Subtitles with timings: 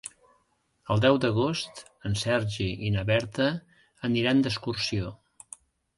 [0.93, 3.51] El deu d'agost en Sergi i na Berta
[4.11, 5.13] aniran d'excursió.